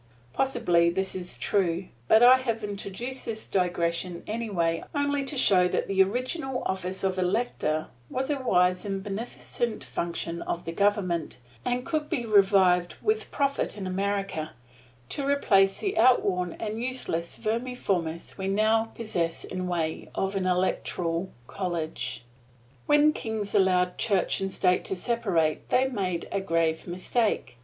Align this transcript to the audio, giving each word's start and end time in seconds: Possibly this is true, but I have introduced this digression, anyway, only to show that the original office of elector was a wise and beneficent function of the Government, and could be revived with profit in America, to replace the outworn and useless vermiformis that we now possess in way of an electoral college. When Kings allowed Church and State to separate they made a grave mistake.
Possibly 0.33 0.89
this 0.89 1.13
is 1.13 1.37
true, 1.37 1.89
but 2.07 2.23
I 2.23 2.37
have 2.37 2.63
introduced 2.63 3.23
this 3.27 3.45
digression, 3.45 4.23
anyway, 4.25 4.83
only 4.95 5.23
to 5.25 5.37
show 5.37 5.67
that 5.67 5.87
the 5.87 6.01
original 6.01 6.63
office 6.65 7.03
of 7.03 7.19
elector 7.19 7.85
was 8.09 8.31
a 8.31 8.41
wise 8.41 8.83
and 8.83 9.03
beneficent 9.03 9.83
function 9.83 10.41
of 10.41 10.65
the 10.65 10.71
Government, 10.71 11.37
and 11.63 11.85
could 11.85 12.09
be 12.09 12.25
revived 12.25 12.95
with 13.03 13.29
profit 13.29 13.77
in 13.77 13.85
America, 13.85 14.53
to 15.09 15.23
replace 15.27 15.77
the 15.79 15.95
outworn 15.99 16.53
and 16.53 16.81
useless 16.83 17.37
vermiformis 17.37 18.29
that 18.29 18.37
we 18.39 18.47
now 18.47 18.85
possess 18.95 19.43
in 19.43 19.67
way 19.67 20.07
of 20.15 20.35
an 20.35 20.47
electoral 20.47 21.31
college. 21.45 22.25
When 22.87 23.13
Kings 23.13 23.53
allowed 23.53 23.99
Church 23.99 24.41
and 24.41 24.51
State 24.51 24.83
to 24.85 24.95
separate 24.95 25.69
they 25.69 25.87
made 25.87 26.27
a 26.31 26.41
grave 26.41 26.87
mistake. 26.87 27.59